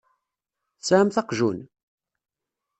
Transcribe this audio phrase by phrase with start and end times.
[0.79, 1.59] Tesɛamt aqjun?